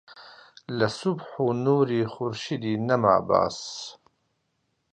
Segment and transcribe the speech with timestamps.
[0.77, 3.59] لە سوبح و نووری خورشیدی نەما باس